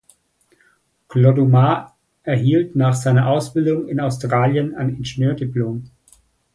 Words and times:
Clodumar 1.09 1.95
erhielt 2.23 2.75
nach 2.75 2.95
seiner 2.95 3.27
Ausbildung 3.27 3.87
in 3.87 3.99
Australien 3.99 4.73
ein 4.73 4.89
Ingenieurdiplom. 4.95 5.91